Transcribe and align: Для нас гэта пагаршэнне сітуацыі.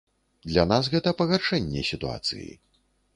Для 0.51 0.63
нас 0.71 0.87
гэта 0.93 1.13
пагаршэнне 1.19 1.83
сітуацыі. 1.91 2.47